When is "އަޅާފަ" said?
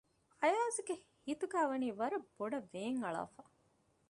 3.03-3.41